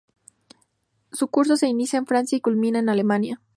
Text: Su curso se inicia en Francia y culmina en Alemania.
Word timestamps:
Su 1.11 1.27
curso 1.27 1.57
se 1.57 1.67
inicia 1.67 1.99
en 1.99 2.07
Francia 2.07 2.35
y 2.35 2.41
culmina 2.41 2.79
en 2.79 2.89
Alemania. 2.89 3.39